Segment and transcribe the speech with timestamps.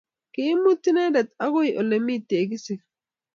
[0.33, 2.81] ki imut inendet akoi ole mi tekisit